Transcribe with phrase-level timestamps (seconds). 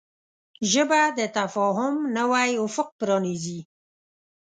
[0.71, 3.59] ژبه د تفاهم نوی افق پرانیزي